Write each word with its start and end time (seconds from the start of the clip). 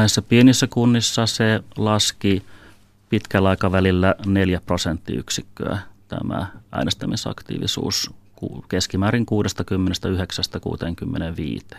Näissä 0.00 0.22
pienissä 0.22 0.66
kunnissa 0.66 1.26
se 1.26 1.60
laski 1.76 2.42
pitkällä 3.08 3.48
aikavälillä 3.48 4.14
4 4.26 4.60
prosenttiyksikköä 4.66 5.78
tämä 6.08 6.46
äänestämisaktiivisuus 6.72 8.10
keskimäärin 8.68 9.26
69-65. 11.74 11.76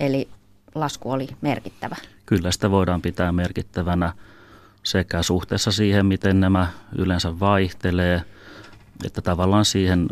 Eli 0.00 0.28
lasku 0.74 1.10
oli 1.10 1.28
merkittävä. 1.40 1.96
Kyllä 2.26 2.50
sitä 2.50 2.70
voidaan 2.70 3.02
pitää 3.02 3.32
merkittävänä 3.32 4.12
sekä 4.82 5.22
suhteessa 5.22 5.72
siihen, 5.72 6.06
miten 6.06 6.40
nämä 6.40 6.68
yleensä 6.98 7.40
vaihtelee, 7.40 8.22
että 9.04 9.22
tavallaan 9.22 9.64
siihen 9.64 10.08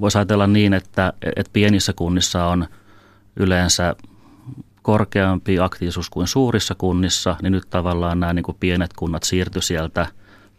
voisi 0.00 0.18
ajatella 0.18 0.46
niin, 0.46 0.74
että, 0.74 1.12
että 1.36 1.50
pienissä 1.52 1.92
kunnissa 1.92 2.44
on 2.44 2.66
yleensä 3.36 3.94
korkeampi 4.82 5.58
aktiivisuus 5.58 6.10
kuin 6.10 6.26
suurissa 6.26 6.74
kunnissa, 6.74 7.36
niin 7.42 7.52
nyt 7.52 7.70
tavallaan 7.70 8.20
nämä 8.20 8.32
niin 8.32 8.42
kuin 8.42 8.56
pienet 8.60 8.92
kunnat 8.92 9.22
siirty 9.22 9.60
sieltä 9.60 10.06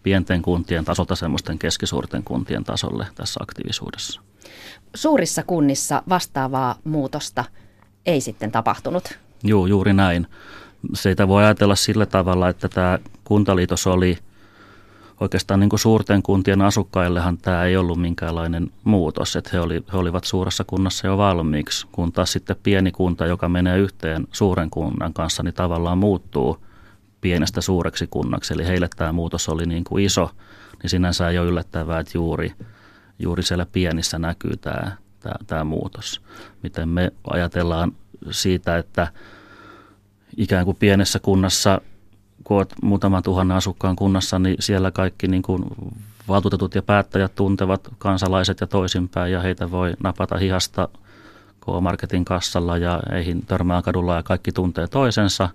pienten 0.03 0.41
kuntien 0.41 0.85
tasolta 0.85 1.15
semmoisten 1.15 1.59
keskisuurten 1.59 2.23
kuntien 2.23 2.63
tasolle 2.63 3.07
tässä 3.15 3.39
aktiivisuudessa. 3.43 4.21
Suurissa 4.95 5.43
kunnissa 5.43 6.03
vastaavaa 6.09 6.75
muutosta 6.83 7.43
ei 8.05 8.21
sitten 8.21 8.51
tapahtunut. 8.51 9.19
Joo, 9.43 9.67
juuri 9.67 9.93
näin. 9.93 10.27
Seitä 10.93 11.27
voi 11.27 11.43
ajatella 11.43 11.75
sillä 11.75 12.05
tavalla, 12.05 12.49
että 12.49 12.69
tämä 12.69 12.99
kuntaliitos 13.23 13.87
oli 13.87 14.17
oikeastaan 15.19 15.59
niin 15.59 15.69
kuin 15.69 15.79
suurten 15.79 16.23
kuntien 16.23 16.61
asukkaillehan 16.61 17.37
tämä 17.37 17.63
ei 17.63 17.77
ollut 17.77 18.01
minkäänlainen 18.01 18.71
muutos, 18.83 19.35
että 19.35 19.49
he, 19.53 19.59
oli, 19.59 19.83
he 19.93 19.97
olivat 19.97 20.23
suuressa 20.23 20.63
kunnassa 20.63 21.07
jo 21.07 21.17
valmiiksi, 21.17 21.87
kun 21.91 22.11
taas 22.11 22.31
sitten 22.31 22.55
pieni 22.63 22.91
kunta, 22.91 23.25
joka 23.25 23.49
menee 23.49 23.77
yhteen 23.77 24.27
suuren 24.31 24.69
kunnan 24.69 25.13
kanssa, 25.13 25.43
niin 25.43 25.53
tavallaan 25.53 25.97
muuttuu 25.97 26.65
pienestä 27.21 27.61
suureksi 27.61 28.07
kunnaksi. 28.07 28.53
Eli 28.53 28.67
heille 28.67 28.89
tämä 28.95 29.11
muutos 29.11 29.49
oli 29.49 29.65
niin 29.65 29.83
kuin 29.83 30.05
iso, 30.05 30.31
niin 30.81 30.89
sinänsä 30.89 31.29
ei 31.29 31.39
ole 31.39 31.47
yllättävää, 31.47 31.99
että 31.99 32.17
juuri, 32.17 32.53
juuri 33.19 33.43
siellä 33.43 33.65
pienissä 33.65 34.19
näkyy 34.19 34.57
tämä, 34.57 34.91
tämä, 35.19 35.35
tämä 35.47 35.63
muutos. 35.63 36.21
Miten 36.63 36.89
me 36.89 37.11
ajatellaan 37.29 37.91
siitä, 38.31 38.77
että 38.77 39.07
ikään 40.37 40.65
kuin 40.65 40.77
pienessä 40.77 41.19
kunnassa, 41.19 41.81
kun 42.43 42.57
olet 42.57 42.73
muutaman 42.81 43.23
tuhannen 43.23 43.57
asukkaan 43.57 43.95
kunnassa, 43.95 44.39
niin 44.39 44.55
siellä 44.59 44.91
kaikki 44.91 45.27
niin 45.27 45.41
kuin 45.41 45.63
valtuutetut 46.27 46.75
ja 46.75 46.81
päättäjät 46.81 47.35
tuntevat 47.35 47.89
kansalaiset 47.97 48.61
ja 48.61 48.67
toisinpäin 48.67 49.31
ja 49.31 49.41
heitä 49.41 49.71
voi 49.71 49.93
napata 50.03 50.37
hihasta 50.37 50.89
K-Marketin 51.65 52.25
kassalla 52.25 52.77
ja 52.77 52.99
eihin 53.11 53.45
törmää 53.45 53.81
kadulla 53.81 54.15
ja 54.15 54.23
kaikki 54.23 54.51
tuntee 54.51 54.87
toisensa, 54.87 55.49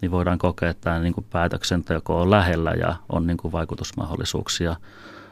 niin 0.00 0.10
voidaan 0.10 0.38
kokea, 0.38 0.70
että 0.70 0.80
tämä 0.80 0.98
niin 0.98 1.12
kuin 1.12 1.26
päätöksenteko 1.30 2.20
on 2.20 2.30
lähellä 2.30 2.70
ja 2.70 2.96
on 3.08 3.26
niin 3.26 3.36
kuin 3.36 3.52
vaikutusmahdollisuuksia. 3.52 4.76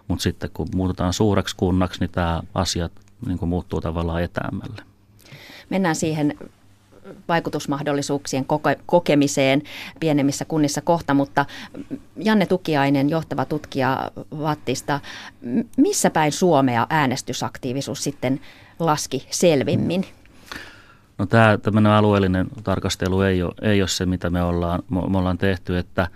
Mutta 0.08 0.22
sitten 0.22 0.50
kun 0.54 0.68
muutetaan 0.74 1.12
suureksi 1.12 1.56
kunnaksi, 1.56 2.00
niin 2.00 2.10
tämä 2.10 2.42
asiat 2.54 2.92
niin 3.26 3.38
kuin 3.38 3.48
muuttuu 3.48 3.80
tavallaan 3.80 4.22
etäämmälle. 4.22 4.82
Mennään 5.70 5.96
siihen 5.96 6.34
vaikutusmahdollisuuksien 7.28 8.46
kokemiseen 8.86 9.62
pienemmissä 10.00 10.44
kunnissa 10.44 10.80
kohta, 10.80 11.14
mutta 11.14 11.46
Janne 12.16 12.46
Tukiainen, 12.46 13.10
johtava 13.10 13.44
tutkija 13.44 14.10
Vattista, 14.38 15.00
missä 15.76 16.10
päin 16.10 16.32
Suomea 16.32 16.86
äänestysaktiivisuus 16.90 18.04
sitten 18.04 18.40
laski 18.78 19.26
selvimmin? 19.30 20.04
No 21.18 21.26
tämä 21.26 21.58
tämmöinen 21.62 21.92
alueellinen 21.92 22.46
tarkastelu 22.64 23.20
ei 23.20 23.42
ole, 23.42 23.52
ei 23.62 23.82
ole 23.82 23.88
se, 23.88 24.06
mitä 24.06 24.30
me 24.30 24.42
ollaan, 24.42 24.82
me 24.90 25.18
ollaan 25.18 25.38
tehty, 25.38 25.78
että 25.78 26.08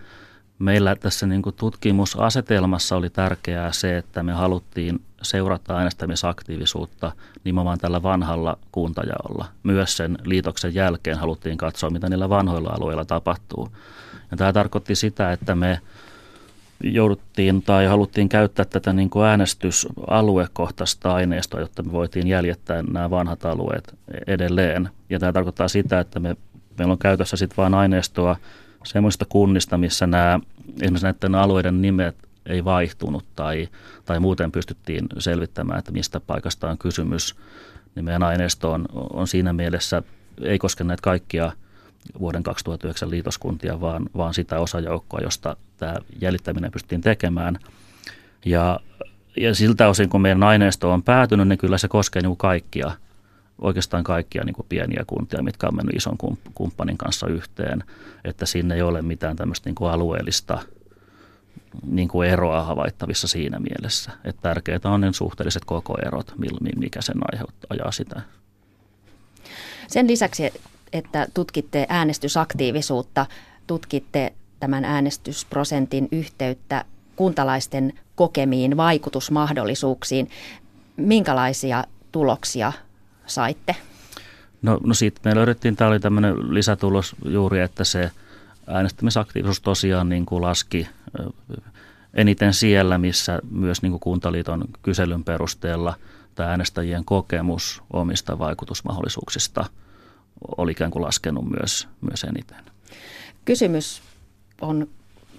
meillä 0.63 0.97
tässä 0.97 1.27
niin 1.27 1.43
kuin 1.43 1.55
tutkimusasetelmassa 1.55 2.97
oli 2.97 3.11
tärkeää 3.11 3.73
se, 3.73 3.97
että 3.97 4.23
me 4.23 4.33
haluttiin 4.33 5.01
seurata 5.23 5.77
äänestämisaktiivisuutta 5.77 7.13
nimenomaan 7.45 7.79
tällä 7.79 8.03
vanhalla 8.03 8.59
kuntajaolla. 8.73 9.45
Myös 9.63 9.97
sen 9.97 10.19
liitoksen 10.25 10.75
jälkeen 10.75 11.19
haluttiin 11.19 11.59
katsoa, 11.59 11.91
mitä 11.91 12.09
niillä 12.09 12.29
vanhoilla 12.29 12.71
alueilla 12.71 13.05
tapahtuu. 13.05 13.69
Ja 14.31 14.37
tämä 14.37 14.53
tarkoitti 14.53 14.95
sitä, 14.95 15.33
että 15.33 15.55
me 15.55 15.81
jouduttiin 16.85 17.63
tai 17.63 17.87
haluttiin 17.87 18.29
käyttää 18.29 18.65
tätä 18.65 18.93
niin 18.93 19.11
kuin 19.11 19.27
äänestysaluekohtaista 19.27 21.15
aineistoa, 21.15 21.61
jotta 21.61 21.83
me 21.83 21.93
voitiin 21.93 22.27
jäljittää 22.27 22.83
nämä 22.83 23.11
vanhat 23.11 23.45
alueet 23.45 23.95
edelleen. 24.27 24.91
Ja 25.11 25.19
tämä 25.19 25.33
tarkoittaa 25.33 25.69
sitä, 25.69 26.01
että 26.01 26.21
me, 26.21 26.37
meillä 26.79 26.93
on 26.93 26.99
käytössä 26.99 27.37
sitten 27.37 27.57
vain 27.57 27.75
aineistoa 27.75 28.37
semmoista 28.85 29.25
kunnista, 29.29 29.79
missä 29.79 30.07
nämä, 30.07 30.41
esimerkiksi 30.81 31.07
näiden 31.07 31.35
alueiden 31.35 31.83
nimet 31.83 32.17
ei 32.47 32.65
vaihtunut 32.65 33.25
tai, 33.37 33.69
tai 34.05 34.21
muuten 34.21 34.53
pystyttiin 34.53 35.07
selvittämään, 35.19 35.79
että 35.79 35.93
mistä 35.93 36.21
paikasta 36.21 36.71
on 36.71 36.79
kysymys, 36.79 37.37
niin 37.95 38.05
meidän 38.05 38.23
aineisto 38.23 38.73
on, 38.73 38.87
on 38.93 39.29
siinä 39.29 39.53
mielessä, 39.53 40.03
ei 40.41 40.59
koske 40.59 40.85
näitä 40.85 41.03
kaikkia 41.03 41.53
vuoden 42.21 42.43
2009 42.43 43.11
liitoskuntia, 43.11 43.81
vaan, 43.81 44.09
vaan 44.17 44.35
sitä 44.35 44.61
osajoukkoa, 44.61 45.21
josta 45.21 45.57
tämä 45.77 45.95
jäljittäminen 46.21 46.73
pystyttiin 46.73 47.01
tekemään. 47.01 47.59
Ja, 48.45 48.81
ja 49.37 49.55
siltä 49.55 49.89
osin, 49.89 50.09
kun 50.09 50.21
meidän 50.21 50.43
aineisto 50.43 50.93
on 50.93 51.03
päätynyt, 51.03 51.49
niin 51.49 51.59
kyllä 51.59 51.79
se 51.79 51.89
koskee 51.89 52.23
niin 52.23 52.37
kaikkia, 52.37 52.91
oikeastaan 53.63 54.05
kaikkia 54.05 54.45
niin 54.45 54.55
kuin 54.55 54.67
pieniä 54.69 55.05
kuntia, 55.07 55.43
mitkä 55.43 55.67
on 55.67 55.77
mennyt 55.77 55.97
ison 55.97 56.17
kumppanin 56.55 56.99
kanssa 56.99 57.27
yhteen, 57.27 57.85
että 58.25 58.47
sinne 58.47 58.75
ei 58.75 58.83
ole 58.83 59.03
mitään 59.03 59.37
tämmöistä 59.37 59.69
niin 59.69 59.75
kuin 59.75 59.91
alueellista– 59.91 60.59
niin 61.87 62.09
kuin 62.09 62.29
eroa 62.29 62.65
havaittavissa 62.65 63.29
siinä 63.29 63.59
mielessä. 63.59 64.11
Että 64.25 64.43
tärkeää 64.43 64.81
on 64.85 65.01
ne 65.01 65.13
suhteelliset 65.13 65.65
koko 65.65 65.95
erot, 66.07 66.35
mikä 66.77 67.03
sen 67.03 67.17
aiheuttaa, 67.33 67.67
ajaa 67.71 67.93
sitä. 67.93 68.21
Sen 69.89 70.09
lisäksi, 70.09 70.51
että 70.93 71.27
tutkitte 71.35 71.87
äänestysaktiivisuutta, 71.89 73.27
tutkitte 73.67 74.33
tämän 74.61 74.85
äänestysprosentin 74.85 76.09
yhteyttä 76.13 76.85
kuntalaisten 77.17 77.93
kokemiin 78.15 78.77
vaikutusmahdollisuuksiin. 78.77 80.31
Minkälaisia 80.97 81.85
tuloksia 82.13 82.73
saitte? 83.27 83.77
No, 84.63 84.81
no 84.85 84.95
siitä 84.95 85.21
me 85.25 85.35
löydettiin, 85.35 85.77
tämä 85.77 85.91
oli 85.91 86.01
tämmöinen 86.01 86.55
lisätulos 86.55 87.17
juuri, 87.25 87.61
että 87.61 87.85
se 87.85 88.11
äänestämisaktiivisuus 88.67 89.61
tosiaan 89.61 90.09
niin 90.09 90.27
kuin 90.27 90.43
laski 90.43 90.89
eniten 92.15 92.55
siellä, 92.55 92.99
missä 92.99 93.39
myös 93.51 93.83
niin 93.83 93.91
kuin 93.91 94.01
Kuntaliiton 94.01 94.65
kyselyn 94.83 95.25
perusteella 95.25 95.95
tämä 96.35 96.49
äänestäjien 96.49 97.05
kokemus 97.05 97.83
omista 97.93 98.39
vaikutusmahdollisuuksista 98.39 99.65
oli 100.57 100.73
ikään 100.73 100.91
kuin 100.91 101.03
laskenut 101.03 101.45
myös, 101.61 101.89
myös 102.01 102.25
eniten. 102.25 102.65
Kysymys 103.45 104.03
on 104.61 104.89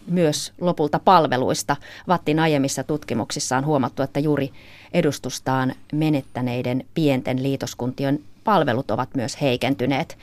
myös 0.08 0.54
lopulta 0.62 1.00
palveluista. 1.00 1.76
Vattin 2.08 2.40
aiemmissa 2.40 2.84
tutkimuksissa 2.84 3.58
on 3.58 3.66
huomattu, 3.66 4.04
että 4.04 4.20
juuri 4.20 4.52
edustustaan 4.94 5.74
menettäneiden 5.94 6.86
pienten 6.94 7.44
liitoskuntien 7.44 8.20
palvelut 8.44 8.92
ovat 8.92 9.10
myös 9.16 9.42
heikentyneet. 9.42 10.18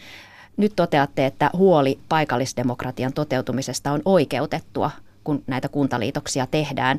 Nyt 0.56 0.72
toteatte, 0.76 1.26
että 1.26 1.50
huoli 1.56 1.98
paikallisdemokratian 2.08 3.12
toteutumisesta 3.12 3.92
on 3.92 4.02
oikeutettua– 4.04 4.90
kun 5.24 5.42
näitä 5.46 5.68
kuntaliitoksia 5.68 6.46
tehdään. 6.46 6.98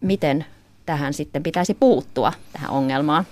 Miten 0.00 0.44
tähän 0.86 1.14
sitten 1.14 1.42
pitäisi 1.42 1.74
puuttua, 1.74 2.32
tähän 2.52 2.70
ongelmaan? 2.70 3.26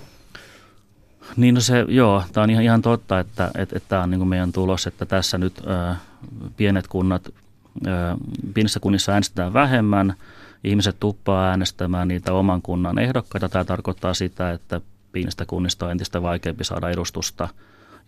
Niin 1.37 1.55
no 1.55 1.61
se, 1.61 1.85
joo, 1.89 2.23
tämä 2.33 2.45
on 2.45 2.51
ihan, 2.51 2.65
ihan 2.65 2.83
totta, 2.83 3.21
että, 3.21 3.51
että, 3.59 3.77
että 3.77 3.89
tämä 3.89 4.03
on 4.03 4.11
niin 4.11 4.29
meidän 4.29 4.53
tulos, 4.53 4.87
että 4.87 5.07
tässä 5.07 5.39
nyt 5.39 5.63
ö, 5.67 5.95
pienet 6.57 6.87
kunnat, 6.87 7.29
pienissä 8.55 8.81
kunnissa 8.81 9.13
äänestetään 9.13 9.53
vähemmän, 9.53 10.15
ihmiset 10.65 10.97
tuppaa 11.01 11.49
äänestämään 11.49 12.09
niitä 12.09 12.33
oman 12.33 12.63
kunnan 12.63 12.99
ehdokkaita. 12.99 13.49
Tämä 13.49 13.65
tarkoittaa 13.65 14.15
sitä, 14.15 14.51
että 14.51 14.81
pienistä 15.13 15.47
kunnista 15.47 15.87
on 15.87 15.93
entistä 15.93 16.23
vaikeampi 16.23 16.65
saada 16.65 16.91
edustusta. 16.91 17.49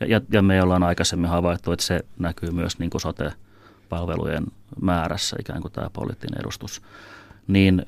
Ja, 0.01 0.07
ja, 0.07 0.21
ja 0.33 0.43
me 0.43 0.63
ollaan 0.63 0.83
aikaisemmin 0.83 1.31
havaittu, 1.31 1.73
että 1.73 1.85
se 1.85 2.01
näkyy 2.19 2.51
myös 2.51 2.79
niin 2.79 2.91
kuin 2.91 3.03
sote- 3.03 3.33
palvelujen 3.89 4.47
määrässä 4.81 5.37
ikään 5.41 5.61
kuin 5.63 5.73
tämä 5.73 5.91
poliittinen 5.93 6.41
edustus. 6.41 6.83
Niin, 7.47 7.87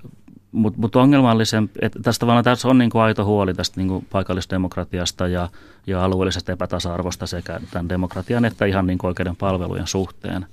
Mutta 0.53 0.81
mut 0.81 0.97
ongelmallisen, 0.97 1.71
että 1.81 2.01
tästä 2.03 2.21
tavallaan 2.21 2.45
tässä 2.45 2.69
on 2.69 2.79
niin 2.79 2.91
kuin 2.91 3.03
aito 3.03 3.25
huoli 3.25 3.55
tästä 3.55 3.81
niin 3.81 3.89
kuin 3.89 4.07
paikallisdemokratiasta 4.11 5.29
ja, 5.29 5.49
ja 5.87 6.05
alueellisesta 6.05 6.53
epätasa-arvosta 6.53 7.27
sekä 7.27 7.61
tämän 7.71 7.89
demokratian 7.89 8.45
että 8.45 8.65
ihan 8.65 8.87
niin 8.87 8.99
kuin 8.99 9.09
oikeiden 9.09 9.37
palvelujen 9.37 9.87
suhteen. 9.87 10.47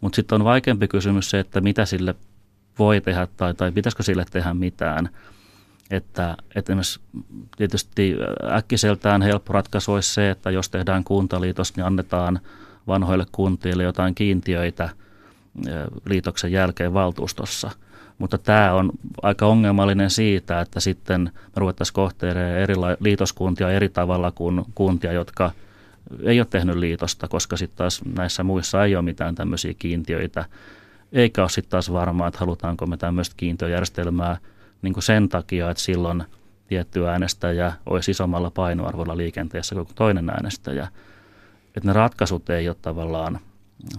Mutta 0.00 0.16
sitten 0.16 0.36
on 0.36 0.44
vaikeampi 0.44 0.88
kysymys 0.88 1.30
se, 1.30 1.40
että 1.40 1.60
mitä 1.60 1.84
sille 1.84 2.14
voi 2.78 3.00
tehdä 3.00 3.28
tai, 3.36 3.54
tai 3.54 3.72
pitäisikö 3.72 4.02
sille 4.02 4.24
tehdä 4.30 4.54
mitään. 4.54 5.08
Että, 5.90 6.36
että 6.54 6.72
esimerkiksi 6.72 7.00
tietysti 7.56 8.16
äkkiseltään 8.52 9.22
helppo 9.22 9.52
ratkaisu 9.52 9.92
olisi 9.92 10.14
se, 10.14 10.30
että 10.30 10.50
jos 10.50 10.68
tehdään 10.68 11.04
kuntaliitos, 11.04 11.76
niin 11.76 11.86
annetaan– 11.86 12.40
vanhoille 12.86 13.26
kuntille 13.32 13.82
jotain 13.82 14.14
kiintiöitä 14.14 14.88
liitoksen 16.04 16.52
jälkeen 16.52 16.94
valtuustossa. 16.94 17.70
Mutta 18.18 18.38
tämä 18.38 18.72
on 18.72 18.90
aika 19.22 19.46
ongelmallinen 19.46 20.10
siitä, 20.10 20.60
että 20.60 20.80
sitten 20.80 21.20
me 21.34 21.40
ruvettaisiin 21.56 21.94
kohtelemaan 21.94 22.58
eri 22.58 22.74
liitoskuntia 23.00 23.70
eri 23.70 23.88
tavalla 23.88 24.30
kuin 24.30 24.64
kuntia, 24.74 25.12
jotka 25.12 25.50
ei 26.22 26.40
ole 26.40 26.46
tehnyt 26.50 26.76
liitosta, 26.76 27.28
koska 27.28 27.56
sitten 27.56 27.76
taas 27.76 28.00
näissä 28.16 28.44
muissa 28.44 28.84
ei 28.84 28.96
ole 28.96 29.02
mitään 29.02 29.34
tämmöisiä 29.34 29.74
kiintiöitä. 29.78 30.44
Eikä 31.12 31.42
ole 31.42 31.48
sitten 31.48 31.70
taas 31.70 31.92
varmaa, 31.92 32.28
että 32.28 32.40
halutaanko 32.40 32.86
me 32.86 32.96
tämmöistä 32.96 33.34
kiintiöjärjestelmää 33.36 34.36
niin 34.82 34.92
kuin 34.92 35.04
sen 35.04 35.28
takia, 35.28 35.70
että 35.70 35.82
silloin 35.82 36.24
tietty 36.66 37.08
äänestäjä 37.08 37.72
olisi 37.86 38.10
isommalla 38.10 38.50
painoarvolla 38.50 39.16
liikenteessä 39.16 39.74
kuin 39.74 39.88
toinen 39.94 40.30
äänestäjä. 40.30 40.88
Että 41.76 41.88
ne 41.88 41.92
ratkaisut 41.92 42.50
ei 42.50 42.68
ole 42.68 42.76
tavallaan, 42.82 43.40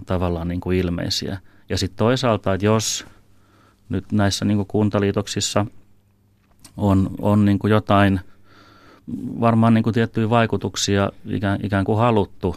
tavallaan 0.06 0.48
niin 0.48 0.62
kuin 0.62 0.78
ilmeisiä. 0.78 1.38
Ja 1.70 1.78
sitten 1.78 1.98
toisaalta, 1.98 2.54
että 2.54 2.66
jos 2.66 3.06
nyt 3.90 4.12
näissä 4.12 4.46
niin 4.46 4.58
kuin 4.58 4.68
kuntaliitoksissa 4.68 5.66
on, 6.78 7.10
on 7.22 7.46
niin 7.46 7.60
kuin 7.60 7.72
jotain– 7.72 8.20
varmaan 9.40 9.74
niin 9.74 9.84
kuin 9.84 9.94
tiettyjä 9.94 10.30
vaikutuksia 10.30 11.12
ikään, 11.26 11.60
ikään 11.64 11.86
kuin 11.86 11.98
haluttu, 11.98 12.56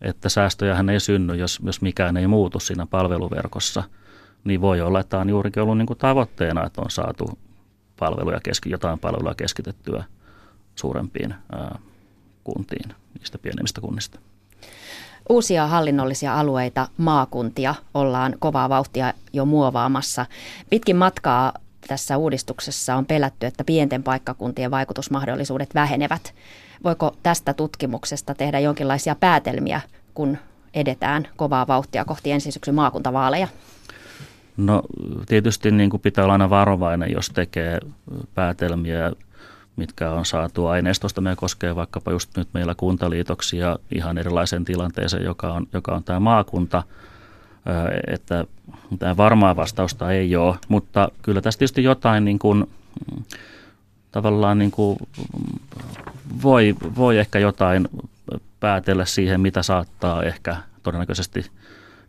että 0.00 0.28
säästöjähän 0.28 0.88
ei 0.88 1.00
synny, 1.00 1.34
jos, 1.34 1.58
jos 1.64 1.82
mikään 1.82 2.16
ei 2.16 2.26
muutu 2.26 2.60
siinä 2.60 2.86
palveluverkossa. 2.86 3.82
Niin 4.44 4.60
voi 4.60 4.80
olla, 4.80 5.00
että 5.00 5.18
on 5.18 5.28
juurikin 5.28 5.62
ollut 5.62 5.78
niin 5.78 5.86
kuin 5.86 5.98
tavoitteena, 5.98 6.66
että 6.66 6.80
on 6.80 6.90
saatu 6.90 7.38
palveluja 7.98 8.40
keski, 8.42 8.70
jotain 8.70 8.98
palveluja 8.98 9.34
keskitettyä 9.34 10.04
suurempiin 10.74 11.34
ää, 11.52 11.78
kuntiin 12.44 12.94
niistä 13.18 13.38
pienemmistä 13.38 13.80
kunnista. 13.80 14.18
Uusia 15.28 15.66
hallinnollisia 15.66 16.40
alueita, 16.40 16.88
maakuntia 16.96 17.74
ollaan 17.94 18.34
kovaa 18.38 18.68
vauhtia 18.68 19.12
jo 19.32 19.44
muovaamassa. 19.44 20.26
Pitkin 20.70 20.96
matkaa 20.96 21.52
tässä 21.88 22.16
uudistuksessa 22.16 22.94
on 22.94 23.06
pelätty, 23.06 23.46
että 23.46 23.64
pienten 23.64 24.02
paikkakuntien 24.02 24.70
vaikutusmahdollisuudet 24.70 25.74
vähenevät. 25.74 26.34
Voiko 26.84 27.16
tästä 27.22 27.54
tutkimuksesta 27.54 28.34
tehdä 28.34 28.58
jonkinlaisia 28.60 29.14
päätelmiä, 29.14 29.80
kun 30.14 30.38
edetään 30.74 31.28
kovaa 31.36 31.66
vauhtia 31.66 32.04
kohti 32.04 32.30
ensi 32.30 32.52
syksyn 32.52 32.74
maakuntavaaleja? 32.74 33.48
No 34.56 34.82
tietysti 35.26 35.70
niin 35.70 35.90
kuin 35.90 36.00
pitää 36.00 36.24
olla 36.24 36.32
aina 36.32 36.50
varovainen, 36.50 37.12
jos 37.12 37.30
tekee 37.30 37.80
päätelmiä, 38.34 39.12
mitkä 39.76 40.10
on 40.10 40.26
saatu 40.26 40.66
aineistosta. 40.66 41.20
Me 41.20 41.36
koskee 41.36 41.76
vaikkapa 41.76 42.10
just 42.10 42.36
nyt 42.36 42.48
meillä 42.52 42.74
kuntaliitoksia 42.74 43.78
ihan 43.94 44.18
erilaisen 44.18 44.64
tilanteeseen, 44.64 45.24
joka 45.24 45.52
on, 45.52 45.66
joka 45.72 45.92
on 45.94 46.04
tämä 46.04 46.20
maakunta– 46.20 46.82
että 48.06 48.44
tämä 48.98 49.16
varmaa 49.16 49.56
vastausta 49.56 50.12
ei 50.12 50.36
ole, 50.36 50.56
mutta 50.68 51.08
kyllä 51.22 51.40
tästä 51.40 51.58
tietysti 51.58 51.82
jotain 51.82 52.24
niin 52.24 52.38
kuin, 52.38 52.70
tavallaan 54.12 54.58
niin 54.58 54.70
kuin 54.70 54.98
voi, 56.42 56.76
voi 56.96 57.18
ehkä 57.18 57.38
jotain 57.38 57.88
päätellä 58.60 59.04
siihen, 59.04 59.40
mitä 59.40 59.62
saattaa 59.62 60.22
ehkä 60.22 60.56
todennäköisesti 60.82 61.50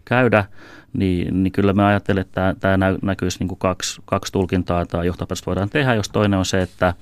käydä, 0.06 0.46
niin, 0.94 1.44
niin 1.44 1.52
kyllä 1.52 1.74
me 1.74 1.84
ajattelen, 1.84 2.22
että 2.22 2.56
tämä 2.60 2.78
näkyisi 3.02 3.40
niin 3.40 3.48
kuin 3.48 3.60
kaksi, 3.60 4.02
kaksi 4.06 4.31
tulkintaa 4.34 4.86
tai 4.86 5.06
johtopäätöstä 5.06 5.46
voidaan 5.46 5.69
tehdä, 5.69 5.96
jos 5.96 6.10
toinen 6.10 6.40
on 6.40 6.46
se, 6.46 6.62
että, 6.62 6.94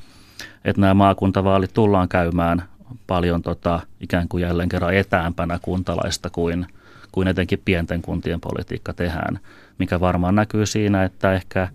että 0.66 0.82
nämä 0.82 0.94
maakuntavaalit 0.94 1.74
tullaan 1.74 2.10
käymään 2.10 2.64
paljon 3.08 3.42
tota, 3.42 3.80
ikään 4.02 4.28
kuin 4.28 4.42
jälleen 4.42 4.70
kerran 4.70 4.94
etäämpänä 4.94 5.60
kuntalaista 5.62 6.30
kuin– 6.30 6.66
kuin 7.14 7.28
etenkin 7.28 7.62
pienten 7.66 8.02
kuntien 8.02 8.42
politiikka 8.42 8.94
tehdään, 8.94 9.40
mikä 9.80 10.00
varmaan 10.00 10.36
näkyy 10.36 10.66
siinä, 10.66 11.04
että 11.04 11.34
ehkä 11.34 11.68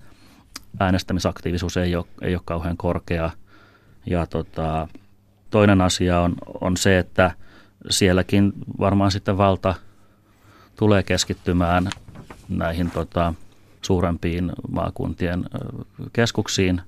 äänestämisaktiivisuus 0.80 1.76
ei 1.76 1.96
ole, 1.96 2.04
ei 2.22 2.34
ole 2.34 2.42
kauhean 2.44 2.76
korkea. 2.76 3.30
Ja 4.06 4.26
tota, 4.26 4.88
toinen 5.50 5.80
asia 5.80 6.20
on, 6.20 6.34
on 6.60 6.76
se, 6.76 6.98
että 6.98 7.30
sielläkin 7.90 8.52
varmaan 8.78 9.10
sitten 9.10 9.38
valta 9.38 9.74
tulee 10.76 11.02
keskittymään 11.02 11.90
näihin 12.48 12.90
tota, 12.90 13.34
suurempiin 13.82 14.52
maakuntien 14.70 15.44
keskuksiin, 16.12 16.80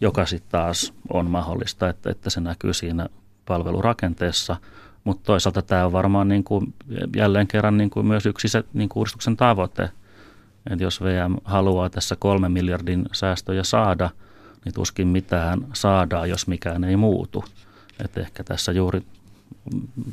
joka 0.00 0.26
sitten 0.26 0.50
taas 0.50 0.92
on 1.12 1.30
mahdollista, 1.30 1.88
että, 1.88 2.10
että 2.10 2.30
se 2.30 2.40
näkyy 2.40 2.74
siinä 2.74 3.08
palvelurakenteessa– 3.46 4.56
mutta 5.04 5.24
toisaalta 5.24 5.62
tämä 5.62 5.86
on 5.86 5.92
varmaan 5.92 6.28
niin 6.28 6.44
kuin 6.44 6.74
jälleen 7.16 7.46
kerran 7.46 7.76
niin 7.76 7.90
kuin 7.90 8.06
myös 8.06 8.26
yksi 8.26 8.48
se 8.48 8.64
niin 8.72 8.88
kuin 8.88 9.00
uudistuksen 9.00 9.36
tavoite. 9.36 9.90
Että 10.70 10.84
jos 10.84 11.02
VM 11.02 11.36
haluaa 11.44 11.90
tässä 11.90 12.16
kolme 12.16 12.48
miljardin 12.48 13.04
säästöjä 13.12 13.64
saada, 13.64 14.10
niin 14.64 14.74
tuskin 14.74 15.08
mitään 15.08 15.66
saadaan, 15.72 16.30
jos 16.30 16.46
mikään 16.46 16.84
ei 16.84 16.96
muutu. 16.96 17.44
Että 18.04 18.20
ehkä 18.20 18.44
tässä 18.44 18.72
juuri 18.72 19.02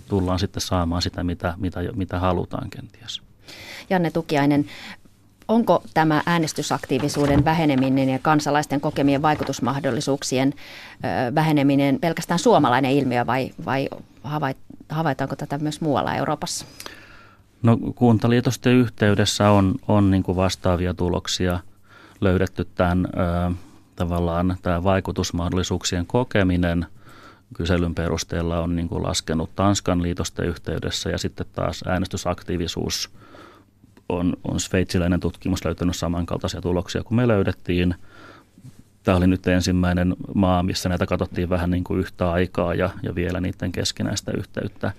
tullaan 0.08 0.40
sitten 0.40 0.62
saamaan 0.62 1.02
sitä, 1.02 1.24
mitä, 1.24 1.54
mitä, 1.58 1.80
mitä 1.96 2.20
halutaan 2.20 2.70
kenties. 2.70 3.22
Janne 3.90 4.12
Tukiainen, 4.12 4.66
onko 5.48 5.84
tämä 5.94 6.24
äänestysaktiivisuuden 6.26 7.46
väheneminen 7.46 8.10
ja 8.10 8.20
kansalaisten 8.20 8.82
kokemien 8.82 9.22
vaikutusmahdollisuuksien 9.22 10.54
väheneminen 11.36 12.00
pelkästään 12.00 12.40
suomalainen 12.40 12.92
ilmiö 12.92 13.26
vai, 13.26 13.52
vai 13.66 13.90
havaitaanko 14.90 15.36
tätä 15.36 15.58
myös 15.58 15.82
muualla 15.82 16.16
Euroopassa? 16.16 16.66
No 17.64 17.78
kuntaliitosten 17.96 18.74
yhteydessä 18.74 19.50
on, 19.50 19.76
on 19.88 20.12
niin 20.12 20.24
kuin 20.24 20.36
vastaavia 20.36 20.94
tuloksia 20.94 21.60
löydetty 22.22 22.68
tämän 22.76 23.08
ö, 23.08 23.54
tavallaan 23.96 24.58
tämä 24.62 24.84
vaikutusmahdollisuuksien 24.84 26.06
kokeminen 26.06 26.86
kyselyn 27.54 27.96
perusteella 27.96 28.60
on 28.60 28.76
niin 28.76 28.90
kuin 28.90 29.04
laskenut 29.04 29.56
Tanskan 29.56 30.02
liitosten 30.02 30.46
yhteydessä 30.46 31.10
ja 31.10 31.18
sitten 31.18 31.46
taas 31.54 31.84
äänestysaktiivisuus 31.88 33.10
on, 34.10 34.34
on 34.44 34.60
sveitsiläinen 34.60 35.20
tutkimus 35.20 35.66
löytänyt 35.66 35.96
samankaltaisia 35.96 36.62
tuloksia 36.62 37.04
kuin 37.04 37.16
me 37.16 37.28
löydettiin– 37.28 37.96
Tämä 39.08 39.18
oli 39.18 39.28
nyt 39.28 39.48
ensimmäinen 39.48 40.16
maa, 40.36 40.64
missä 40.64 40.90
näitä 40.90 41.06
katsottiin 41.06 41.50
vähän 41.50 41.70
niin 41.70 41.84
kuin 41.84 42.00
yhtä 42.00 42.32
aikaa 42.32 42.74
ja, 42.74 42.90
ja 43.04 43.16
vielä 43.16 43.42
niiden 43.42 43.72
keskinäistä 43.72 44.32
yhteyttä. 44.38 44.92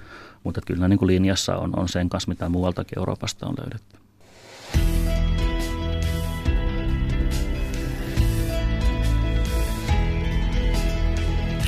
Mutta 0.44 0.60
kyllä 0.66 0.88
niin 0.88 0.98
kuin 0.98 1.06
linjassa 1.06 1.56
on, 1.56 1.78
on 1.78 1.88
sen 1.88 2.08
kanssa, 2.08 2.28
mitä 2.28 2.48
muualtakin 2.48 2.98
Euroopasta 2.98 3.46
on 3.46 3.54
löydetty. 3.58 3.98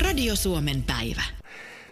Radio 0.02 0.36
Suomen 0.36 0.82
päivä. 0.82 1.22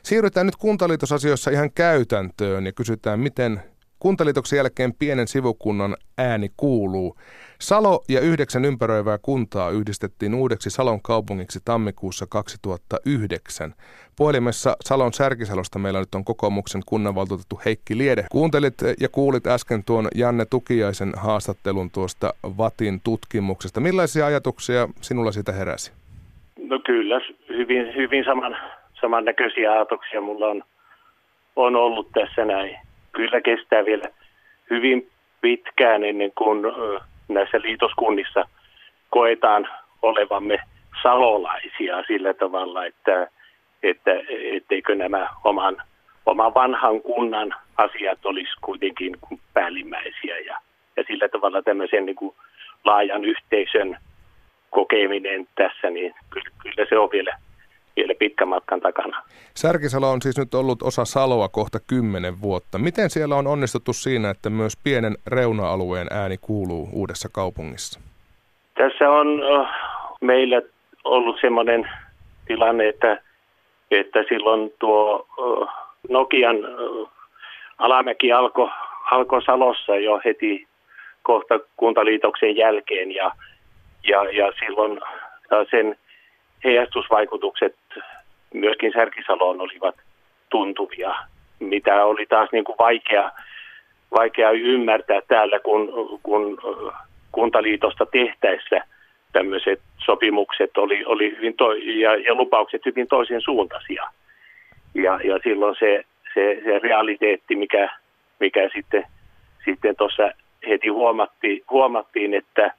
Siirrytään 0.02 0.46
nyt 0.46 0.56
kuntaliitosasioissa 0.56 1.50
ihan 1.50 1.72
käytäntöön 1.72 2.66
ja 2.66 2.72
kysytään, 2.72 3.20
miten 3.20 3.62
kuntaliitoksen 3.98 4.56
jälkeen 4.56 4.94
pienen 4.98 5.28
sivukunnan 5.28 5.96
ääni 6.18 6.50
kuuluu. 6.56 7.16
Salo 7.60 8.04
ja 8.08 8.20
yhdeksän 8.20 8.64
ympäröivää 8.64 9.18
kuntaa 9.22 9.70
yhdistettiin 9.70 10.34
uudeksi 10.34 10.70
Salon 10.70 11.02
kaupungiksi 11.02 11.60
tammikuussa 11.64 12.26
2009. 12.28 13.74
Puhelimessa 14.16 14.76
Salon 14.84 15.12
Särkisalosta 15.12 15.78
meillä 15.78 16.00
nyt 16.00 16.14
on 16.14 16.24
kokoomuksen 16.24 16.82
kunnanvaltuutettu 16.86 17.60
Heikki 17.64 17.98
Liede. 17.98 18.24
Kuuntelit 18.30 18.74
ja 19.00 19.08
kuulit 19.08 19.46
äsken 19.46 19.84
tuon 19.84 20.08
Janne 20.14 20.44
Tukiaisen 20.44 21.12
haastattelun 21.16 21.90
tuosta 21.90 22.34
VATin 22.58 23.00
tutkimuksesta. 23.04 23.80
Millaisia 23.80 24.26
ajatuksia 24.26 24.88
sinulla 25.00 25.32
siitä 25.32 25.52
heräsi? 25.52 25.92
No 26.68 26.80
kyllä, 26.86 27.20
hyvin, 27.48 27.94
hyvin 27.94 28.24
saman, 28.24 28.56
samannäköisiä 29.00 29.72
ajatuksia 29.72 30.20
mulla 30.20 30.46
on, 30.46 30.62
on 31.56 31.76
ollut 31.76 32.08
tässä 32.12 32.44
näin. 32.44 32.87
Kyllä 33.12 33.40
kestää 33.40 33.84
vielä 33.84 34.08
hyvin 34.70 35.08
pitkään 35.40 36.04
ennen 36.04 36.32
kuin 36.38 36.62
näissä 37.28 37.60
liitoskunnissa 37.62 38.48
koetaan 39.10 39.68
olevamme 40.02 40.58
salolaisia 41.02 42.02
sillä 42.06 42.34
tavalla, 42.34 42.84
että, 42.86 43.28
että 43.82 44.10
etteikö 44.52 44.94
nämä 44.94 45.28
oman, 45.44 45.76
oman 46.26 46.54
vanhan 46.54 47.02
kunnan 47.02 47.54
asiat 47.76 48.26
olisi 48.26 48.52
kuitenkin 48.60 49.16
päällimmäisiä 49.54 50.38
ja, 50.38 50.58
ja 50.96 51.04
sillä 51.06 51.28
tavalla 51.28 51.62
tämmöisen 51.62 52.06
niin 52.06 52.16
kuin 52.16 52.34
laajan 52.84 53.24
yhteisön 53.24 53.96
kokeminen 54.70 55.48
tässä, 55.54 55.90
niin 55.90 56.14
kyllä, 56.30 56.50
kyllä 56.62 56.88
se 56.88 56.98
on 56.98 57.10
vielä, 57.12 57.38
vielä 57.98 58.14
pitkän 58.18 58.48
matkan 58.48 58.80
takana. 58.80 59.22
Särkisalo 59.54 60.10
on 60.10 60.22
siis 60.22 60.38
nyt 60.38 60.54
ollut 60.54 60.82
osa 60.82 61.04
Saloa 61.04 61.48
kohta 61.48 61.78
kymmenen 61.86 62.40
vuotta. 62.42 62.78
Miten 62.78 63.10
siellä 63.10 63.36
on 63.36 63.46
onnistuttu 63.46 63.92
siinä, 63.92 64.30
että 64.30 64.50
myös 64.50 64.72
pienen 64.84 65.16
reuna-alueen 65.26 66.06
ääni 66.10 66.36
kuuluu 66.40 66.88
uudessa 66.92 67.28
kaupungissa? 67.32 68.00
Tässä 68.74 69.10
on 69.10 69.26
meillä 70.20 70.62
ollut 71.04 71.36
sellainen 71.40 71.88
tilanne, 72.46 72.88
että, 72.88 73.22
että 73.90 74.24
silloin 74.28 74.72
tuo 74.78 75.26
Nokian 76.08 76.56
alamäki 77.78 78.32
alkoi 78.32 78.70
alko 79.10 79.40
Salossa 79.40 79.96
jo 79.96 80.20
heti 80.24 80.66
kohta 81.22 81.54
kuntaliitoksen 81.76 82.56
jälkeen 82.56 83.14
ja, 83.14 83.32
ja, 84.08 84.22
ja 84.32 84.52
silloin 84.58 85.00
sen 85.70 85.96
heijastusvaikutukset 86.64 87.76
myöskin 88.54 88.92
Särkisaloon 88.92 89.60
olivat 89.60 89.94
tuntuvia, 90.50 91.14
mitä 91.60 92.04
oli 92.04 92.26
taas 92.26 92.48
niin 92.52 92.64
kuin 92.64 92.78
vaikea, 92.78 93.30
vaikea 94.14 94.50
ymmärtää 94.50 95.20
täällä, 95.28 95.60
kun, 95.60 95.88
kun 96.22 96.58
kuntaliitosta 97.32 98.06
tehtäessä 98.06 98.80
tämmöiset 99.32 99.80
sopimukset 100.04 100.76
oli, 100.76 101.04
oli 101.04 101.36
hyvin 101.36 101.54
to, 101.56 101.72
ja, 101.72 102.16
ja 102.16 102.34
lupaukset 102.34 102.86
hyvin 102.86 103.08
toisen 103.08 103.40
suuntaisia. 103.40 104.04
Ja, 104.94 105.20
ja 105.24 105.38
silloin 105.42 105.76
se, 105.78 106.04
se, 106.34 106.60
se 106.64 106.78
realiteetti, 106.78 107.56
mikä, 107.56 107.88
mikä 108.40 108.68
sitten 108.74 109.04
sitten 109.64 109.96
tuossa 109.96 110.30
heti 110.68 110.88
huomattiin, 110.88 111.62
huomattiin, 111.70 112.34
että 112.34 112.74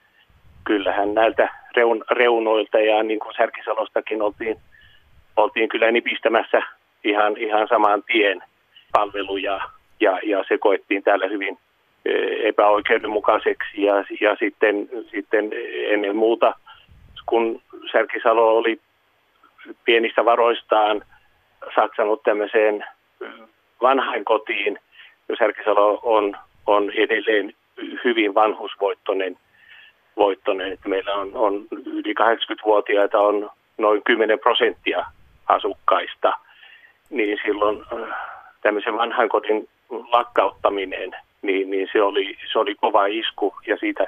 kyllähän 0.63 1.13
näiltä 1.13 1.49
reun, 1.75 2.03
reunoilta 2.11 2.79
ja 2.79 3.03
niin 3.03 3.19
kuin 3.19 3.33
Särkisalostakin 3.33 4.21
oltiin, 4.21 4.57
oltiin 5.43 5.69
kyllä 5.69 5.91
nipistämässä 5.91 6.62
ihan, 7.03 7.38
ihan 7.38 7.67
saman 7.67 8.03
tien 8.03 8.43
palveluja 8.91 9.60
ja, 10.00 10.19
ja 10.24 10.43
se 10.48 10.58
koettiin 10.58 11.03
täällä 11.03 11.27
hyvin 11.27 11.58
e, 12.05 12.12
epäoikeudenmukaiseksi 12.50 13.84
ja, 13.84 13.96
ja 14.22 14.36
sitten, 14.39 14.89
sitten 15.12 15.51
ennen 15.88 16.15
muuta, 16.15 16.53
kun 17.25 17.62
Särkisalo 17.91 18.58
oli 18.58 18.79
pienistä 19.86 20.25
varoistaan 20.25 21.01
satsannut 21.75 22.24
tämmöiseen 22.24 22.86
vanhainkotiin, 23.81 24.79
Särkisalo 25.39 26.00
on, 26.03 26.38
on 26.67 26.91
edelleen 26.91 27.53
hyvin 28.03 28.36
vanhusvoittoinen. 28.36 29.38
Voittoinen. 30.17 30.74
Että 30.74 30.89
meillä 30.89 31.13
on, 31.13 31.31
on 31.34 31.67
yli 31.86 32.13
80-vuotiaita 32.19 33.19
on 33.19 33.50
noin 33.77 34.03
10 34.03 34.39
prosenttia 34.39 35.05
asukkaista, 35.50 36.34
niin 37.10 37.39
silloin 37.46 37.86
äh, 37.94 38.18
tämmöisen 38.62 38.98
vanhainkodin 38.98 39.70
lakkauttaminen, 39.89 41.12
niin, 41.41 41.70
niin 41.70 41.89
se, 41.91 42.01
oli, 42.01 42.38
se 42.51 42.60
oli 42.60 42.75
kova 42.75 43.06
isku. 43.06 43.56
Ja 43.68 43.77
siitä 43.77 44.08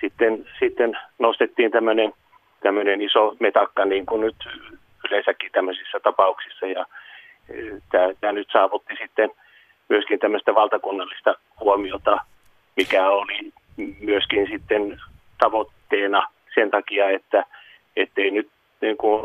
sitten, 0.00 0.46
sitten 0.58 0.98
nostettiin 1.18 1.70
tämmöinen, 1.70 2.12
tämmöinen 2.60 3.02
iso 3.02 3.36
metakka 3.40 3.84
niin 3.84 4.06
kuin 4.06 4.20
nyt 4.20 4.36
yleensäkin 5.08 5.52
tämmöisissä 5.52 6.00
tapauksissa. 6.00 6.66
Ja 6.66 6.80
äh, 6.80 8.16
tämä 8.20 8.32
nyt 8.32 8.48
saavutti 8.52 8.94
sitten 8.98 9.30
myöskin 9.88 10.18
tämmöistä 10.18 10.54
valtakunnallista 10.54 11.34
huomiota, 11.60 12.18
mikä 12.76 13.08
oli 13.08 13.52
myöskin 14.00 14.48
sitten 14.50 15.00
tavoitteena 15.38 16.28
sen 16.54 16.70
takia, 16.70 17.10
että 17.10 17.44
ettei 17.96 18.30
nyt 18.30 18.48
niin 18.80 18.96
kuin 18.96 19.22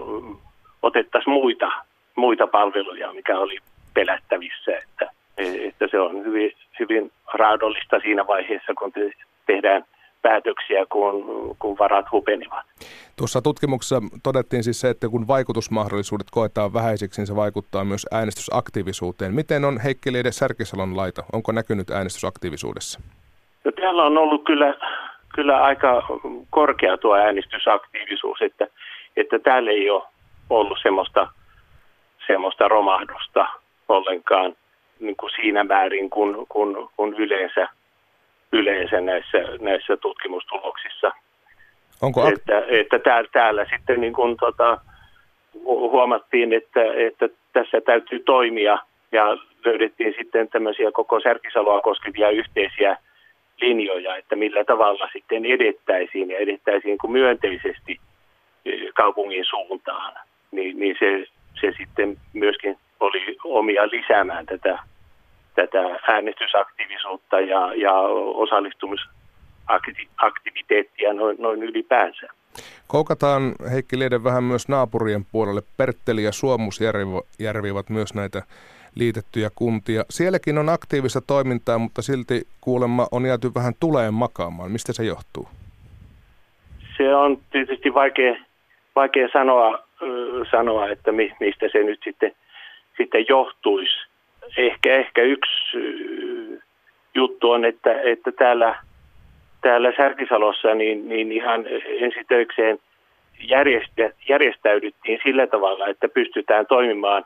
otettaisi 0.84 1.30
muita, 1.30 1.72
muita 2.16 2.48
palveluja, 2.48 3.13
mikä 3.13 3.40
oli 3.40 3.58
pelättävissä, 3.94 4.72
että, 4.78 5.12
että 5.38 5.88
se 5.92 6.00
on 6.00 6.25
hyvin, 6.25 6.52
hyvin 6.80 7.12
raadollista 7.34 8.00
siinä 8.00 8.28
vaiheessa, 8.28 8.74
kun 8.74 8.92
te, 8.92 9.12
tehdään 9.46 9.84
päätöksiä, 10.22 10.86
kun, 10.92 11.25
kun 11.60 11.78
varat 11.78 12.06
hupenivat. 12.12 12.66
Tuossa 13.18 13.42
tutkimuksessa 13.42 14.02
todettiin 14.24 14.63
siis 14.63 14.82
se, 14.82 14.90
että 14.90 15.10
kun 15.10 15.28
vaikutusmahdollisuudet 15.28 16.28
koetaan 16.32 16.74
vähäisiksi, 16.74 17.22
niin 17.22 17.28
se 17.28 17.36
vaikuttaa 17.36 17.84
myös 17.86 18.08
äänestysaktiivisuuteen. 18.12 19.34
Miten 19.34 19.66
on 19.66 19.80
Heikki 19.80 20.12
Liede 20.12 20.32
Särkisalon 20.32 20.98
laita? 20.98 21.24
Onko 21.34 21.52
näkynyt 21.52 21.90
äänestysaktiivisuudessa? 21.90 23.00
No, 23.63 23.72
täällä 23.72 24.04
on 24.04 24.18
ollut 24.18 24.44
kyllä, 24.44 24.74
kyllä 25.36 25.63
aika 25.63 26.08
korkea 26.50 26.98
tuo 26.98 27.16
äänestysaktiivisuus, 27.16 28.42
että, 28.42 28.68
että 29.18 29.40
täällä 29.40 29.72
ei 29.72 29.90
ole 29.90 30.04
ollut 30.50 30.78
semmoista, 30.84 31.28
semmoista 32.28 32.68
romahdusta 32.68 33.48
ollenkaan 33.90 34.56
niin 35.00 35.16
kuin 35.16 35.32
siinä 35.36 35.64
määrin 35.64 36.10
kuin, 36.10 36.48
kuin, 36.48 36.76
kuin 36.98 37.14
yleensä– 37.14 37.68
yleensä 38.54 39.02
näissä, 39.02 39.38
näissä 39.62 39.98
tutkimustuloksissa. 39.98 41.12
Onko 42.02 42.26
ak- 42.26 42.34
että, 42.34 42.64
että 42.68 43.00
täällä, 43.00 43.30
täällä 43.34 43.66
sitten 43.70 44.02
niin 44.02 44.14
kuin, 44.14 44.38
tota, 44.38 44.78
huomattiin, 45.66 46.54
että, 46.54 46.82
että 47.08 47.30
tässä 47.54 47.82
täytyy 47.82 48.20
toimia 48.20 48.78
ja 49.12 49.38
löydettiin 49.66 50.14
sitten 50.18 50.50
tämmöisiä 50.50 50.92
koko 50.92 51.20
Särkisaloa 51.20 51.82
koskevia 51.82 52.30
yhteisiä 52.30 52.98
linjoja, 53.62 54.16
että 54.18 54.36
millä 54.36 54.64
tavalla 54.64 55.10
sitten 55.14 55.46
edettäisiin 55.46 56.32
ja 56.32 56.38
edettäisiin 56.38 56.98
kuin 56.98 57.12
myönteisesti 57.12 58.00
e, 58.66 58.72
kaupungin 58.96 59.46
suuntaan. 59.46 60.14
Niin, 60.54 60.80
niin 60.80 60.96
se, 61.00 61.26
se 61.62 61.74
sitten 61.78 62.18
myöskin 62.34 62.78
oli 63.00 63.38
omia 63.44 63.88
lisäämään 63.88 64.46
tätä 64.46 64.80
tätä 65.56 65.80
äänestysaktiivisuutta 66.08 67.40
ja, 67.40 67.76
ja 67.76 67.94
osallistumisaktiviteettia 68.34 71.14
noin, 71.14 71.38
noin 71.40 71.64
ylipäänsä. 71.64 72.28
Koukataan 72.88 73.56
Heikki 73.72 74.00
Lieden 74.00 74.24
vähän 74.24 74.44
myös 74.44 74.68
naapurien 74.68 75.26
puolelle. 75.32 75.62
Pertteli 75.78 76.24
ja 76.24 76.32
Suomusjärvi 76.32 77.70
ovat 77.72 77.90
myös 77.90 78.14
näitä 78.14 78.42
liitettyjä 78.96 79.50
kuntia. 79.56 80.04
Sielläkin 80.10 80.58
on 80.58 80.70
aktiivista 80.70 81.22
toimintaa, 81.22 81.78
mutta 81.78 82.02
silti 82.02 82.42
kuulemma 82.62 83.08
on 83.12 83.26
jääty 83.26 83.52
vähän 83.56 83.74
tuleen 83.80 84.14
makaamaan. 84.14 84.72
Mistä 84.72 84.94
se 84.94 85.04
johtuu? 85.04 85.48
Se 86.98 87.16
on 87.16 87.38
tietysti 87.52 87.94
vaikea, 87.94 88.36
vaikea 88.96 89.28
sanoa, 89.34 89.80
sanoa, 90.52 90.90
että 90.90 91.12
mistä 91.12 91.70
se 91.72 91.84
nyt 91.84 92.00
sitten, 92.04 92.32
sitten 92.98 93.26
johtuisi 93.30 93.96
ehkä, 94.58 94.96
ehkä 94.96 95.22
yksi 95.22 95.78
juttu 97.16 97.52
on, 97.52 97.66
että, 97.66 98.02
että 98.02 98.32
täällä, 98.32 98.76
täällä 99.62 99.94
Särkisalossa 99.98 100.76
niin, 100.76 101.10
niin 101.10 101.32
ihan 101.32 101.66
ensitöikseen 102.00 102.80
järjestä, 103.40 104.10
järjestäydyttiin 104.30 105.20
sillä 105.24 105.48
tavalla, 105.48 105.88
että 105.88 106.08
pystytään 106.08 106.66
toimimaan 106.66 107.26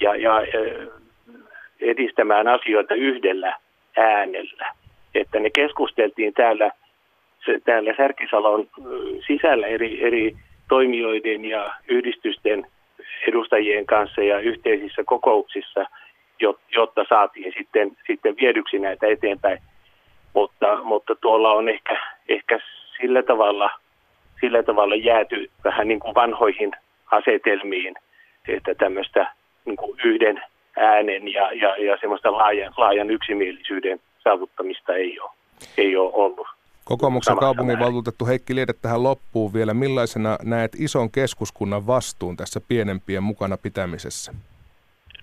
ja, 0.00 0.16
ja 0.16 0.42
edistämään 1.80 2.48
asioita 2.48 2.94
yhdellä 2.94 3.56
äänellä. 3.96 4.72
Että 5.14 5.40
ne 5.40 5.50
keskusteltiin 5.50 6.32
täällä, 6.34 6.70
täällä 7.64 7.94
Särkisalon 7.96 8.68
sisällä 9.26 9.66
eri, 9.66 10.04
eri 10.04 10.36
toimijoiden 10.68 11.44
ja 11.44 11.70
yhdistysten 11.88 12.66
edustajien 13.28 13.86
kanssa 13.86 14.22
ja 14.22 14.40
yhteisissä 14.40 15.04
kokouksissa– 15.04 15.86
jotta 16.76 17.04
saatiin 17.08 17.52
sitten, 17.58 17.96
sitten 18.06 18.36
viedyksi 18.40 18.78
näitä 18.78 19.06
eteenpäin. 19.06 19.58
Mutta, 20.34 20.82
mutta 20.82 21.14
tuolla 21.14 21.52
on 21.52 21.68
ehkä, 21.68 21.96
ehkä 22.28 22.60
sillä, 23.00 23.22
tavalla, 23.22 23.70
sillä 24.40 24.62
tavalla 24.62 24.94
jääty 24.94 25.50
vähän 25.64 25.88
niin 25.88 26.00
kuin 26.00 26.14
vanhoihin 26.14 26.72
asetelmiin, 27.10 27.94
että 28.48 28.74
tämmöistä 28.74 29.32
niin 29.64 29.76
kuin 29.76 30.00
yhden 30.04 30.42
äänen 30.76 31.32
ja, 31.32 31.52
ja, 31.52 31.76
ja 31.76 31.96
semmoista 32.00 32.32
laajan, 32.32 32.74
laajan 32.76 33.10
yksimielisyyden 33.10 34.00
saavuttamista 34.24 34.94
ei 34.94 35.20
ole, 35.20 35.30
ei 35.78 35.96
ole 35.96 36.12
ollut. 36.14 36.46
Kokoomuksen 36.88 37.36
kaupunginvaltuutettu 37.36 38.26
Heikki 38.26 38.54
Liede 38.54 38.72
tähän 38.82 39.02
loppuun 39.02 39.54
vielä. 39.54 39.74
Millaisena 39.74 40.38
näet 40.44 40.72
ison 40.78 41.10
keskuskunnan 41.10 41.86
vastuun 41.86 42.36
tässä 42.36 42.60
pienempien 42.68 43.22
mukana 43.22 43.56
pitämisessä? 43.56 44.32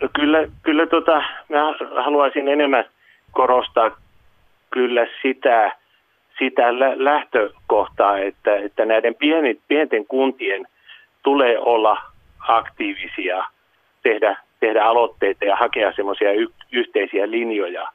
No 0.01 0.09
kyllä, 0.15 0.47
kyllä 0.63 0.87
tota, 0.87 1.23
mä 1.49 1.75
haluaisin 2.03 2.47
enemmän 2.47 2.85
korostaa 3.31 3.91
kyllä 4.69 5.07
sitä, 5.21 5.71
sitä 6.39 6.79
lähtökohtaa, 6.95 8.17
että, 8.17 8.55
että 8.55 8.85
näiden 8.85 9.15
pieni, 9.15 9.59
pienten 9.67 10.05
kuntien 10.05 10.67
tulee 11.23 11.59
olla 11.59 11.97
aktiivisia, 12.39 13.43
tehdä, 14.03 14.37
tehdä 14.59 14.83
aloitteita 14.83 15.45
ja 15.45 15.55
hakea 15.55 15.93
semmoisia 15.95 16.31
y- 16.31 16.53
yhteisiä 16.71 17.31
linjoja, 17.31 17.87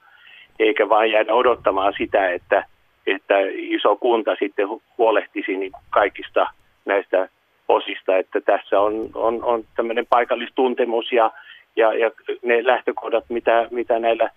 eikä 0.59 0.89
vain 0.89 1.13
jäädä 1.13 1.35
odottamaan 1.35 1.93
sitä, 1.99 2.31
että, 2.31 2.65
että 3.11 3.35
iso 3.53 3.97
kunta 3.97 4.37
sitten 4.39 4.69
huolehtisi 4.99 5.57
niin 5.57 5.73
kaikista 5.91 6.47
näistä 6.85 7.29
osista, 7.69 8.17
että 8.17 8.41
tässä 8.41 8.81
on, 8.81 9.11
on, 9.15 9.45
on 9.45 9.65
tämmöinen 9.77 10.07
paikallistuntemus 10.07 11.13
ja 11.13 11.31
ja, 11.79 11.95
ja 11.95 12.11
ne 12.43 12.67
lähtökohdat, 12.67 13.25
mitä, 13.29 13.69
mitä 13.71 13.99
näillä 13.99 14.31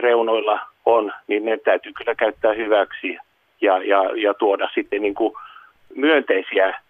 reunoilla 0.00 0.60
on, 0.86 1.12
niin 1.26 1.44
ne 1.44 1.56
täytyy 1.56 1.92
kyllä 1.92 2.14
käyttää 2.14 2.52
hyväksi 2.52 3.18
ja, 3.60 3.82
ja, 3.82 4.02
ja 4.16 4.34
tuoda 4.34 4.68
sitten 4.74 5.02
niin 5.02 5.14
kuin 5.14 5.34
myönteisiä 5.94 6.80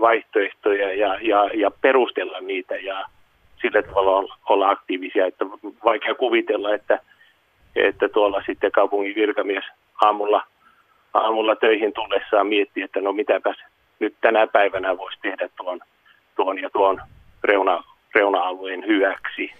vaihtoehtoja 0.00 0.94
ja, 0.94 1.18
ja, 1.20 1.50
ja 1.54 1.70
perustella 1.70 2.40
niitä 2.40 2.74
ja 2.74 3.04
sillä 3.62 3.82
tavalla 3.82 4.36
olla 4.48 4.70
aktiivisia, 4.70 5.26
että 5.26 5.44
vaikea 5.84 6.14
kuvitella, 6.14 6.74
että, 6.74 6.98
että 7.76 8.08
tuolla 8.08 8.42
sitten 8.46 8.72
kaupungin 8.72 9.14
virkamies 9.14 9.64
aamulla, 10.02 10.46
aamulla 11.14 11.56
töihin 11.56 11.92
tullessaan 11.92 12.46
miettii, 12.46 12.82
että 12.82 13.00
no 13.00 13.12
mitäpäs 13.12 13.56
nyt 14.00 14.14
tänä 14.20 14.46
päivänä 14.46 14.98
voisi 14.98 15.18
tehdä 15.22 15.48
tuon, 15.56 15.80
tuon 16.36 16.58
ja 16.62 16.70
tuon 16.70 17.00
reuna, 17.44 17.84
reuna-alueen 18.14 18.86
hyväksi. 18.86 19.50